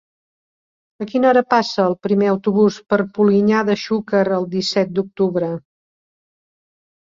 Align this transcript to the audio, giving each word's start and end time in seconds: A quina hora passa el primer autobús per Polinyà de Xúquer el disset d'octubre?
A 1.03 1.05
quina 1.11 1.29
hora 1.31 1.43
passa 1.55 1.85
el 1.91 1.97
primer 2.07 2.31
autobús 2.33 2.79
per 2.95 2.99
Polinyà 3.19 3.61
de 3.69 3.77
Xúquer 3.85 4.25
el 4.41 4.51
disset 4.57 4.99
d'octubre? 4.99 5.55